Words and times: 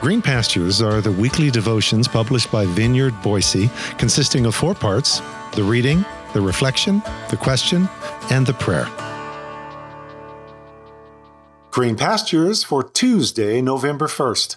Green 0.00 0.22
Pastures 0.22 0.80
are 0.80 1.02
the 1.02 1.12
weekly 1.12 1.50
devotions 1.50 2.08
published 2.08 2.50
by 2.50 2.64
Vineyard 2.64 3.12
Boise, 3.20 3.68
consisting 3.98 4.46
of 4.46 4.54
four 4.54 4.74
parts 4.74 5.20
the 5.52 5.62
reading, 5.62 6.06
the 6.32 6.40
reflection, 6.40 7.02
the 7.28 7.36
question, 7.36 7.86
and 8.30 8.46
the 8.46 8.54
prayer. 8.54 8.88
Green 11.70 11.96
Pastures 11.96 12.64
for 12.64 12.82
Tuesday, 12.82 13.60
November 13.60 14.06
1st. 14.06 14.56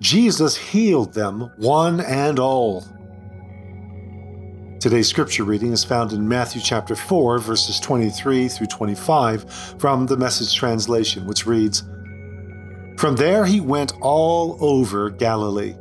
Jesus 0.00 0.56
healed 0.56 1.14
them, 1.14 1.50
one 1.56 1.98
and 1.98 2.38
all. 2.38 2.84
Today's 4.78 5.08
scripture 5.08 5.42
reading 5.42 5.72
is 5.72 5.82
found 5.82 6.12
in 6.12 6.28
Matthew 6.28 6.62
chapter 6.62 6.94
4, 6.94 7.40
verses 7.40 7.80
23 7.80 8.46
through 8.46 8.68
25 8.68 9.76
from 9.80 10.06
the 10.06 10.16
Message 10.16 10.54
translation, 10.54 11.26
which 11.26 11.46
reads 11.46 11.82
From 12.96 13.16
there 13.16 13.44
he 13.44 13.60
went 13.60 13.92
all 14.00 14.56
over 14.60 15.10
Galilee. 15.10 15.76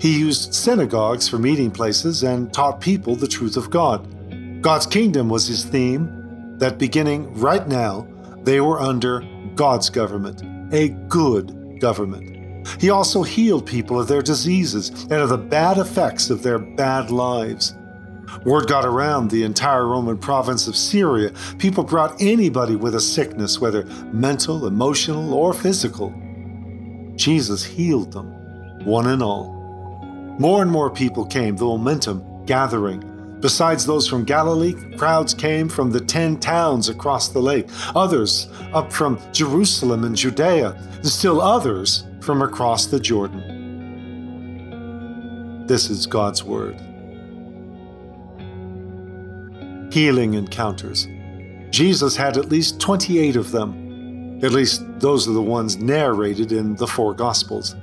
He 0.00 0.18
used 0.18 0.54
synagogues 0.54 1.28
for 1.28 1.38
meeting 1.38 1.70
places 1.70 2.22
and 2.22 2.52
taught 2.52 2.80
people 2.80 3.14
the 3.14 3.28
truth 3.28 3.56
of 3.56 3.70
God. 3.70 4.62
God's 4.62 4.86
kingdom 4.86 5.28
was 5.28 5.46
his 5.46 5.64
theme, 5.64 6.56
that 6.58 6.78
beginning 6.78 7.32
right 7.34 7.66
now, 7.66 8.06
they 8.42 8.60
were 8.60 8.80
under 8.80 9.24
God's 9.54 9.90
government, 9.90 10.42
a 10.74 10.88
good 11.08 11.80
government. 11.80 12.66
He 12.78 12.90
also 12.90 13.22
healed 13.22 13.66
people 13.66 14.00
of 14.00 14.08
their 14.08 14.22
diseases 14.22 14.90
and 15.04 15.14
of 15.14 15.28
the 15.28 15.38
bad 15.38 15.78
effects 15.78 16.30
of 16.30 16.42
their 16.42 16.58
bad 16.58 17.10
lives. 17.10 17.74
Word 18.44 18.68
got 18.68 18.84
around 18.84 19.30
the 19.30 19.44
entire 19.44 19.86
Roman 19.86 20.18
province 20.18 20.68
of 20.68 20.76
Syria. 20.76 21.32
People 21.58 21.84
brought 21.84 22.20
anybody 22.20 22.76
with 22.76 22.94
a 22.94 23.00
sickness, 23.00 23.60
whether 23.60 23.84
mental, 24.12 24.66
emotional, 24.66 25.34
or 25.34 25.52
physical. 25.52 26.14
Jesus 27.20 27.62
healed 27.62 28.12
them, 28.14 28.32
one 28.86 29.06
and 29.08 29.22
all. 29.22 29.52
More 30.38 30.62
and 30.62 30.70
more 30.70 30.88
people 30.88 31.26
came, 31.26 31.54
the 31.54 31.66
momentum 31.66 32.46
gathering. 32.46 33.04
Besides 33.40 33.84
those 33.84 34.08
from 34.08 34.24
Galilee, 34.24 34.72
crowds 34.96 35.34
came 35.34 35.68
from 35.68 35.90
the 35.90 36.00
ten 36.00 36.40
towns 36.40 36.88
across 36.88 37.28
the 37.28 37.42
lake, 37.42 37.68
others 37.94 38.48
up 38.72 38.90
from 38.90 39.20
Jerusalem 39.32 40.04
and 40.04 40.16
Judea, 40.16 40.70
and 40.70 41.06
still 41.06 41.42
others 41.42 42.04
from 42.22 42.40
across 42.40 42.86
the 42.86 42.98
Jordan. 42.98 43.44
This 45.66 45.90
is 45.90 46.06
God's 46.06 46.42
Word 46.42 46.80
healing 49.92 50.34
encounters. 50.34 51.06
Jesus 51.70 52.14
had 52.16 52.38
at 52.38 52.48
least 52.48 52.80
28 52.80 53.34
of 53.34 53.50
them. 53.50 53.79
At 54.42 54.52
least 54.52 54.82
those 55.00 55.28
are 55.28 55.32
the 55.32 55.42
ones 55.42 55.76
narrated 55.76 56.52
in 56.52 56.76
the 56.76 56.86
four 56.86 57.14
Gospels. 57.14 57.76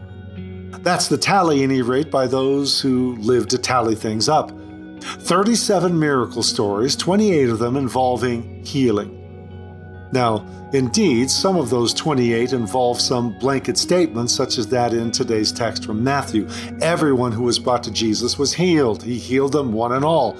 That's 0.80 1.08
the 1.08 1.17
tally, 1.17 1.63
any 1.63 1.81
rate, 1.81 2.09
by 2.09 2.27
those 2.27 2.81
who 2.81 3.16
live 3.17 3.47
to 3.50 3.58
tally 3.58 3.95
things 3.95 4.27
up. 4.30 4.52
37 5.02 5.97
miracle 5.97 6.44
stories, 6.44 6.95
28 6.95 7.50
of 7.50 7.59
them 7.59 7.78
involving 7.78 8.63
healing. 8.66 9.13
Now, 10.11 10.45
indeed, 10.73 11.30
some 11.30 11.58
of 11.58 11.69
those 11.69 11.94
28 11.94 12.53
involve 12.53 13.00
some 13.00 13.38
blanket 13.39 13.78
statements, 13.78 14.33
such 14.33 14.58
as 14.58 14.67
that 14.67 14.94
in 14.94 15.11
today's 15.11 15.52
text 15.52 15.85
from 15.85 16.03
Matthew. 16.03 16.47
Everyone 16.81 17.31
who 17.31 17.44
was 17.44 17.59
brought 17.59 17.83
to 17.83 17.91
Jesus 17.91 18.39
was 18.39 18.53
healed. 18.53 19.03
He 19.03 19.17
healed 19.17 19.52
them 19.52 19.73
one 19.73 19.91
and 19.91 20.05
all. 20.05 20.38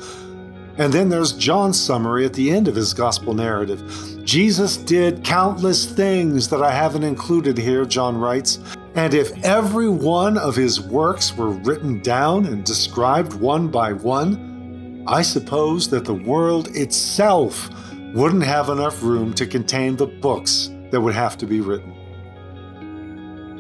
And 0.78 0.94
then 0.94 1.10
there's 1.10 1.34
John's 1.34 1.80
summary 1.80 2.26
at 2.26 2.34
the 2.34 2.52
end 2.52 2.68
of 2.68 2.76
his 2.76 2.94
gospel 2.94 3.34
narrative. 3.34 3.82
Jesus 4.28 4.76
did 4.76 5.24
countless 5.24 5.86
things 5.86 6.50
that 6.50 6.62
I 6.62 6.70
haven't 6.72 7.06
included 7.06 7.58
here, 7.58 7.86
John 7.86 8.18
writes. 8.18 8.60
And 8.96 9.14
if 9.14 9.32
every 9.46 9.88
one 9.88 10.38
of 10.38 10.54
his 10.54 10.82
works 10.82 11.34
were 11.34 11.52
written 11.52 12.02
down 12.02 12.46
and 12.46 12.66
described 12.66 13.36
one 13.36 13.70
by 13.70 13.94
one, 13.94 15.06
I 15.08 15.22
suppose 15.22 15.90
that 15.92 16.04
the 16.04 16.14
world 16.14 16.76
itself 16.76 17.70
wouldn't 18.14 18.44
have 18.44 18.68
enough 18.68 19.02
room 19.02 19.34
to 19.36 19.48
contain 19.48 19.96
the 19.96 20.08
books 20.08 20.72
that 20.92 21.00
would 21.00 21.16
have 21.16 21.38
to 21.38 21.46
be 21.46 21.62
written. 21.62 21.94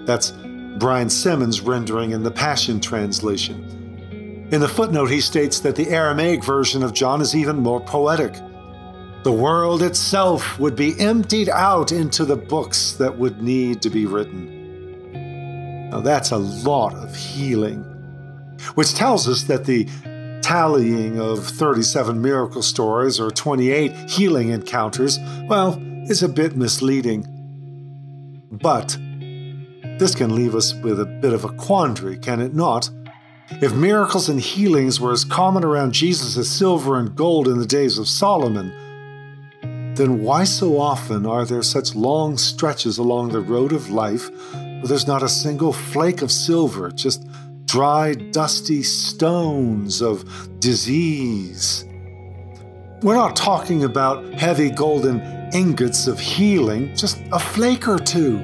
That's 0.06 0.34
Brian 0.80 1.10
Simmons' 1.10 1.62
rendering 1.62 2.12
in 2.12 2.24
the 2.24 2.32
Passion 2.32 2.82
Translation. 2.82 4.48
In 4.52 4.60
the 4.60 4.68
footnote, 4.68 5.12
he 5.12 5.22
states 5.22 5.62
that 5.62 5.78
the 5.78 5.88
Aramaic 5.88 6.44
version 6.44 6.84
of 6.84 6.94
John 6.94 7.22
is 7.22 7.38
even 7.38 7.56
more 7.56 7.80
poetic. 7.80 8.34
The 9.24 9.32
world 9.32 9.82
itself 9.82 10.60
would 10.60 10.76
be 10.76 10.98
emptied 11.00 11.50
out 11.50 11.92
into 11.92 12.24
the 12.24 12.38
books 12.38 12.94
that 12.94 13.18
would 13.18 13.42
need 13.42 13.82
to 13.82 13.90
be 13.90 14.06
written. 14.06 15.90
Now, 15.90 16.02
that's 16.02 16.32
a 16.32 16.38
lot 16.38 16.94
of 16.94 17.16
healing, 17.16 17.84
which 18.76 18.94
tells 18.94 19.28
us 19.28 19.44
that 19.44 19.66
the 19.66 19.88
tallying 20.42 21.20
of 21.20 21.46
37 21.46 22.22
miracle 22.22 22.62
stories 22.62 23.20
or 23.20 23.32
28 23.32 23.92
healing 24.10 24.50
encounters, 24.50 25.20
well, 25.48 25.82
is 26.10 26.24
a 26.24 26.30
bit 26.30 26.56
misleading. 26.56 27.26
But 28.52 28.98
this 30.00 30.16
can 30.16 30.36
leave 30.36 30.56
us 30.56 30.74
with 30.76 31.02
a 31.02 31.06
bit 31.06 31.34
of 31.34 31.44
a 31.44 31.50
quandary, 31.50 32.18
can 32.18 32.40
it 32.40 32.54
not? 32.54 32.90
If 33.62 33.74
miracles 33.74 34.30
and 34.30 34.40
healings 34.40 35.02
were 35.02 35.12
as 35.12 35.26
common 35.26 35.64
around 35.64 35.94
Jesus 35.94 36.38
as 36.38 36.50
silver 36.50 36.98
and 36.98 37.16
gold 37.16 37.48
in 37.48 37.60
the 37.60 37.66
days 37.66 37.98
of 37.98 38.08
Solomon, 38.08 38.74
then 39.98 40.22
why 40.22 40.44
so 40.44 40.80
often 40.80 41.26
are 41.26 41.46
there 41.46 41.64
such 41.64 41.96
long 41.96 42.38
stretches 42.38 42.98
along 42.98 43.30
the 43.30 43.40
road 43.40 43.74
of 43.74 43.90
life 43.90 44.30
where 44.54 44.84
there's 44.84 45.08
not 45.08 45.24
a 45.24 45.30
single 45.30 45.74
flake 45.74 46.22
of 46.22 46.32
silver, 46.32 46.92
just 46.92 47.28
dry, 47.66 48.14
dusty 48.14 48.84
stones 48.84 50.02
of 50.02 50.60
disease? 50.60 51.84
We're 53.02 53.16
not 53.16 53.36
talking 53.36 53.84
about 53.84 54.34
heavy 54.34 54.70
golden 54.70 55.20
ingots 55.54 56.08
of 56.08 56.20
healing, 56.20 56.96
just 56.96 57.22
a 57.32 57.40
flake 57.40 57.88
or 57.88 58.00
two, 58.00 58.40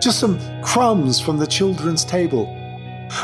just 0.00 0.20
some 0.20 0.38
crumbs 0.62 1.20
from 1.20 1.38
the 1.38 1.46
children's 1.46 2.04
table. 2.04 2.44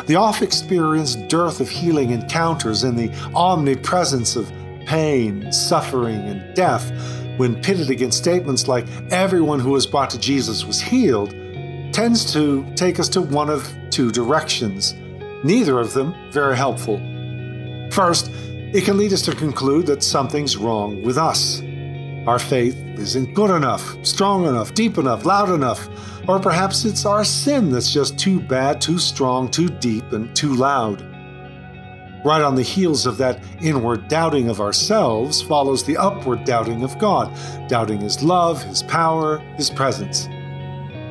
The 0.06 0.16
oft 0.16 0.42
experienced 0.42 1.28
dearth 1.28 1.60
of 1.60 1.68
healing 1.68 2.10
encounters 2.10 2.84
and 2.84 2.98
the 2.98 3.10
omnipresence 3.34 4.36
of 4.36 4.50
pain, 4.86 5.50
suffering, 5.52 6.20
and 6.28 6.54
death, 6.54 6.90
when 7.36 7.60
pitted 7.62 7.90
against 7.90 8.18
statements 8.18 8.68
like 8.68 8.86
everyone 9.10 9.60
who 9.60 9.70
was 9.70 9.86
brought 9.86 10.10
to 10.10 10.18
Jesus 10.18 10.64
was 10.64 10.80
healed, 10.80 11.30
tends 11.92 12.32
to 12.32 12.64
take 12.74 12.98
us 12.98 13.08
to 13.10 13.22
one 13.22 13.50
of 13.50 13.72
two 13.90 14.10
directions, 14.10 14.94
neither 15.44 15.78
of 15.78 15.92
them 15.92 16.14
very 16.30 16.56
helpful. 16.56 16.98
First, 17.90 18.30
it 18.72 18.84
can 18.84 18.96
lead 18.96 19.12
us 19.12 19.22
to 19.22 19.34
conclude 19.34 19.86
that 19.86 20.02
something's 20.02 20.56
wrong 20.56 21.02
with 21.02 21.18
us. 21.18 21.60
Our 22.26 22.38
faith 22.38 22.76
isn't 22.98 23.34
good 23.34 23.50
enough, 23.50 23.96
strong 24.06 24.46
enough, 24.46 24.74
deep 24.74 24.98
enough, 24.98 25.24
loud 25.24 25.50
enough, 25.50 25.88
or 26.28 26.38
perhaps 26.38 26.84
it's 26.84 27.06
our 27.06 27.24
sin 27.24 27.70
that's 27.70 27.92
just 27.92 28.18
too 28.18 28.40
bad, 28.40 28.80
too 28.80 28.98
strong, 28.98 29.50
too 29.50 29.68
deep, 29.68 30.12
and 30.12 30.34
too 30.36 30.54
loud. 30.54 31.09
Right 32.22 32.42
on 32.42 32.54
the 32.54 32.62
heels 32.62 33.06
of 33.06 33.16
that 33.16 33.40
inward 33.62 34.08
doubting 34.08 34.50
of 34.50 34.60
ourselves 34.60 35.40
follows 35.40 35.84
the 35.84 35.96
upward 35.96 36.44
doubting 36.44 36.82
of 36.82 36.98
God, 36.98 37.34
doubting 37.66 38.00
His 38.00 38.22
love, 38.22 38.62
His 38.62 38.82
power, 38.82 39.38
His 39.56 39.70
presence. 39.70 40.28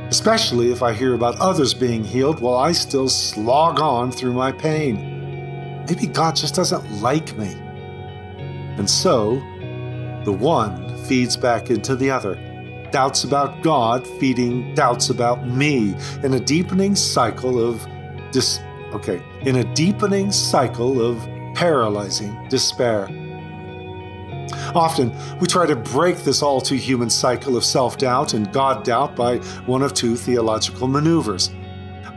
Especially 0.09 0.71
if 0.71 0.83
I 0.83 0.93
hear 0.93 1.15
about 1.15 1.39
others 1.39 1.73
being 1.73 2.03
healed 2.03 2.39
while 2.39 2.57
I 2.57 2.73
still 2.73 3.09
slog 3.09 3.79
on 3.79 4.11
through 4.11 4.33
my 4.33 4.51
pain. 4.51 5.85
Maybe 5.87 6.05
God 6.05 6.35
just 6.35 6.53
doesn't 6.53 7.01
like 7.01 7.35
me. 7.37 7.53
And 8.77 8.87
so, 8.87 9.35
the 10.25 10.31
one 10.31 10.95
feeds 11.05 11.35
back 11.35 11.71
into 11.71 11.95
the 11.95 12.11
other 12.11 12.35
doubts 12.91 13.23
about 13.23 13.61
God 13.61 14.05
feeding 14.19 14.73
doubts 14.73 15.09
about 15.09 15.47
me 15.47 15.95
in 16.23 16.33
a 16.33 16.39
deepening 16.39 16.95
cycle 16.95 17.63
of 17.63 17.87
dis 18.31 18.59
okay, 18.93 19.21
in 19.41 19.57
a 19.57 19.73
deepening 19.73 20.31
cycle 20.31 21.01
of 21.01 21.17
paralyzing 21.55 22.47
despair. 22.49 23.07
Often, 24.75 25.13
we 25.39 25.47
try 25.47 25.65
to 25.65 25.75
break 25.75 26.17
this 26.17 26.41
all 26.41 26.61
too 26.61 26.75
human 26.75 27.09
cycle 27.09 27.57
of 27.57 27.63
self 27.63 27.97
doubt 27.97 28.33
and 28.33 28.51
God 28.51 28.83
doubt 28.83 29.15
by 29.15 29.37
one 29.65 29.81
of 29.81 29.93
two 29.93 30.15
theological 30.15 30.87
maneuvers. 30.87 31.51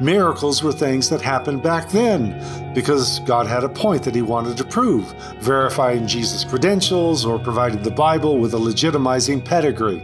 Miracles 0.00 0.62
were 0.62 0.72
things 0.72 1.08
that 1.10 1.20
happened 1.20 1.62
back 1.62 1.90
then 1.90 2.74
because 2.74 3.20
God 3.20 3.46
had 3.46 3.62
a 3.62 3.68
point 3.68 4.02
that 4.02 4.14
He 4.14 4.22
wanted 4.22 4.56
to 4.56 4.64
prove, 4.64 5.12
verifying 5.40 6.06
Jesus' 6.06 6.44
credentials 6.44 7.24
or 7.24 7.38
providing 7.38 7.82
the 7.82 7.90
Bible 7.90 8.38
with 8.38 8.54
a 8.54 8.58
legitimizing 8.58 9.44
pedigree. 9.44 10.02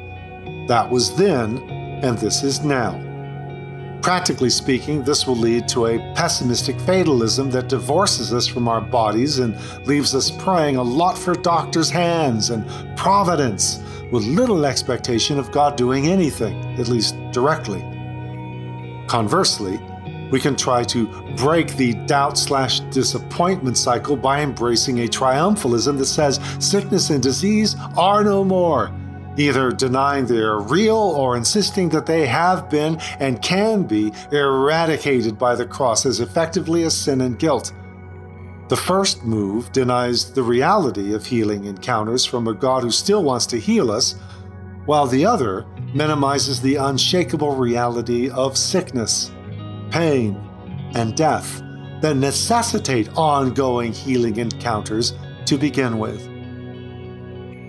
That 0.68 0.88
was 0.88 1.16
then, 1.16 1.58
and 2.02 2.16
this 2.18 2.42
is 2.42 2.62
now. 2.62 3.07
Practically 4.02 4.50
speaking, 4.50 5.02
this 5.02 5.26
will 5.26 5.36
lead 5.36 5.68
to 5.68 5.86
a 5.86 5.98
pessimistic 6.14 6.80
fatalism 6.80 7.50
that 7.50 7.68
divorces 7.68 8.32
us 8.32 8.46
from 8.46 8.66
our 8.66 8.80
bodies 8.80 9.38
and 9.38 9.56
leaves 9.86 10.14
us 10.14 10.30
praying 10.30 10.76
a 10.76 10.82
lot 10.82 11.18
for 11.18 11.34
doctors' 11.34 11.90
hands 11.90 12.50
and 12.50 12.64
providence, 12.96 13.80
with 14.10 14.24
little 14.24 14.64
expectation 14.64 15.38
of 15.38 15.50
God 15.52 15.76
doing 15.76 16.06
anything, 16.06 16.56
at 16.80 16.88
least 16.88 17.14
directly. 17.32 17.82
Conversely, 19.06 19.78
We 20.30 20.40
can 20.40 20.56
try 20.56 20.84
to 20.84 21.06
break 21.36 21.74
the 21.76 21.94
doubt 22.06 22.36
slash 22.36 22.80
disappointment 22.80 23.78
cycle 23.78 24.14
by 24.16 24.42
embracing 24.42 25.00
a 25.00 25.08
triumphalism 25.08 25.96
that 25.98 26.06
says 26.06 26.38
sickness 26.58 27.08
and 27.10 27.22
disease 27.22 27.76
are 27.96 28.22
no 28.22 28.44
more, 28.44 28.92
either 29.38 29.70
denying 29.70 30.26
they're 30.26 30.58
real 30.58 30.96
or 30.96 31.37
insisting 31.37 31.88
that 31.90 32.06
they 32.06 32.26
have 32.26 32.69
been 32.69 32.96
and 33.20 33.40
can 33.40 33.85
be 33.85 34.12
eradicated 34.32 35.38
by 35.38 35.55
the 35.55 35.67
cross 35.67 36.05
as 36.05 36.20
effectively 36.20 36.82
as 36.82 36.96
sin 36.96 37.20
and 37.20 37.38
guilt. 37.38 37.73
The 38.69 38.76
first 38.76 39.25
move 39.25 39.73
denies 39.73 40.32
the 40.32 40.43
reality 40.43 41.14
of 41.14 41.25
healing 41.25 41.64
encounters 41.64 42.26
from 42.26 42.49
a 42.49 42.55
God 42.55 42.82
who 42.82 42.90
still 42.90 43.25
wants 43.25 43.46
to 43.46 43.58
heal 43.58 43.90
us, 43.90 44.17
while 44.85 45.06
the 45.06 45.25
other 45.25 45.67
minimizes 45.94 46.61
the 46.61 46.76
unshakable 46.76 47.55
reality 47.55 48.29
of 48.31 48.58
sickness 48.58 49.31
pain, 49.90 50.37
and 50.94 51.17
death 51.17 51.62
that 52.00 52.17
necessitate 52.17 53.08
ongoing 53.17 53.93
healing 53.93 54.37
encounters 54.37 55.14
to 55.46 55.58
begin 55.58 55.99
with. 55.99 56.29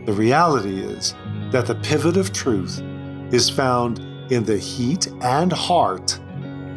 The 0.06 0.14
reality 0.14 0.82
is 0.82 1.16
that 1.52 1.66
the 1.66 1.76
pivot 1.76 2.18
of 2.18 2.34
truth 2.34 2.82
is 3.32 3.50
found 3.50 4.00
in 4.32 4.44
the 4.44 4.58
heat 4.58 5.08
and 5.22 5.52
heart 5.52 6.20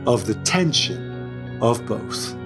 of 0.06 0.26
the 0.26 0.34
tension 0.44 1.58
of 1.62 1.84
both. 1.86 2.36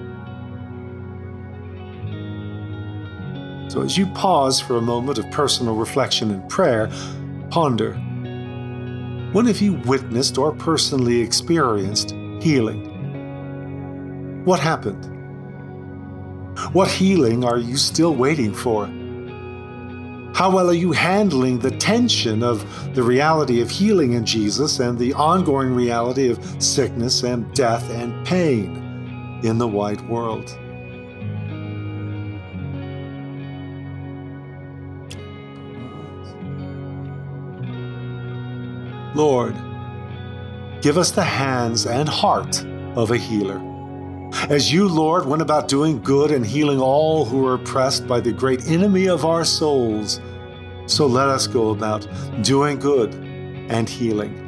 So, 3.71 3.81
as 3.81 3.97
you 3.97 4.07
pause 4.07 4.59
for 4.61 4.77
a 4.77 4.81
moment 4.81 5.17
of 5.17 5.29
personal 5.31 5.75
reflection 5.75 6.31
and 6.31 6.47
prayer, 6.49 6.89
ponder 7.49 7.93
when 9.33 9.45
have 9.45 9.59
you 9.59 9.73
witnessed 9.85 10.37
or 10.37 10.53
personally 10.53 11.19
experienced 11.19 12.11
healing. 12.41 12.85
What 14.45 14.59
happened? 14.59 15.05
What 16.73 16.89
healing 16.89 17.43
are 17.43 17.57
you 17.57 17.75
still 17.77 18.15
waiting 18.15 18.53
for? 18.53 18.87
How 20.33 20.51
well 20.51 20.69
are 20.69 20.73
you 20.73 20.91
handling 20.91 21.59
the 21.59 21.71
tension 21.71 22.43
of 22.43 22.65
the 22.93 23.03
reality 23.03 23.61
of 23.61 23.69
healing 23.69 24.13
in 24.13 24.25
Jesus 24.25 24.79
and 24.79 24.97
the 24.97 25.13
ongoing 25.13 25.73
reality 25.73 26.29
of 26.29 26.61
sickness 26.61 27.23
and 27.23 27.51
death 27.53 27.89
and 27.89 28.25
pain 28.25 29.39
in 29.43 29.57
the 29.57 29.67
wide 29.67 30.07
world? 30.09 30.57
Lord, 39.15 39.55
Give 40.81 40.97
us 40.97 41.09
the 41.11 41.23
hands 41.23 41.87
and 41.87 42.07
heart 42.07 42.63
of 42.95 43.09
a 43.09 43.17
healer. 43.17 43.76
As 44.49 44.71
you, 44.71 44.87
Lord, 44.87 45.25
went 45.25 45.41
about 45.41 45.67
doing 45.67 46.01
good 46.01 46.31
and 46.31 46.45
healing 46.45 46.79
all 46.79 47.25
who 47.25 47.39
were 47.39 47.55
oppressed 47.55 48.07
by 48.07 48.19
the 48.19 48.31
great 48.31 48.67
enemy 48.67 49.07
of 49.07 49.25
our 49.25 49.43
souls, 49.43 50.21
so 50.85 51.05
let 51.05 51.27
us 51.27 51.47
go 51.47 51.69
about 51.69 52.07
doing 52.43 52.79
good 52.79 53.13
and 53.69 53.89
healing. 53.89 54.43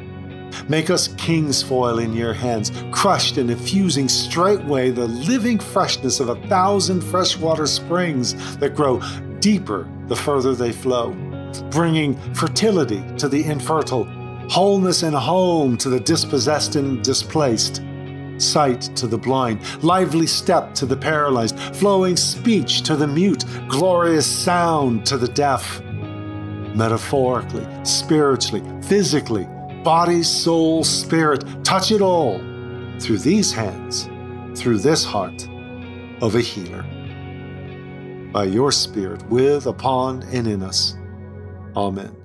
Make 0.68 0.90
us 0.90 1.08
king's 1.08 1.62
foil 1.62 1.98
in 1.98 2.12
your 2.12 2.32
hands, 2.32 2.72
crushed 2.92 3.36
and 3.36 3.50
infusing 3.50 4.08
straightway 4.08 4.90
the 4.90 5.06
living 5.06 5.58
freshness 5.58 6.20
of 6.20 6.28
a 6.28 6.46
thousand 6.48 7.02
freshwater 7.02 7.66
springs 7.66 8.56
that 8.56 8.74
grow 8.74 9.00
deeper 9.40 9.88
the 10.06 10.16
further 10.16 10.54
they 10.54 10.72
flow, 10.72 11.12
bringing 11.70 12.16
fertility 12.34 13.02
to 13.16 13.28
the 13.28 13.44
infertile 13.44 14.04
wholeness 14.50 15.04
and 15.04 15.14
home 15.14 15.76
to 15.76 15.88
the 15.88 16.00
dispossessed 16.00 16.74
and 16.74 17.04
displaced, 17.04 17.82
sight 18.40 18.82
to 18.96 19.06
the 19.06 19.18
blind, 19.18 19.60
lively 19.82 20.26
step 20.26 20.74
to 20.74 20.86
the 20.86 20.96
paralyzed, 20.96 21.58
flowing 21.76 22.16
speech 22.16 22.82
to 22.82 22.96
the 22.96 23.06
mute, 23.06 23.44
glorious 23.68 24.26
sound 24.26 25.06
to 25.06 25.16
the 25.16 25.28
deaf. 25.28 25.80
Metaphorically, 26.74 27.66
spiritually, 27.84 28.62
physically, 28.82 29.46
body, 29.82 30.22
soul, 30.22 30.84
spirit, 30.84 31.44
touch 31.64 31.90
it 31.90 32.00
all 32.00 32.38
through 33.00 33.18
these 33.18 33.52
hands, 33.52 34.08
through 34.58 34.78
this 34.78 35.04
heart 35.04 35.48
of 36.20 36.34
a 36.34 36.40
healer. 36.40 36.84
By 38.32 38.44
your 38.44 38.70
Spirit, 38.70 39.26
with, 39.28 39.66
upon, 39.66 40.22
and 40.24 40.46
in 40.46 40.62
us. 40.62 40.94
Amen. 41.74 42.19